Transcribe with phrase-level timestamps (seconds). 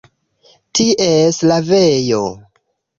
[0.73, 2.25] Ties lavejo.